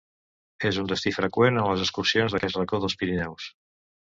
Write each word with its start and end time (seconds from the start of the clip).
És 0.69 0.79
un 0.83 0.87
destí 0.91 1.13
freqüent 1.17 1.59
en 1.65 1.67
les 1.73 1.83
excursions 1.85 2.37
d'aquest 2.37 2.59
racó 2.63 2.81
dels 2.87 2.97
Pirineus. 3.05 3.51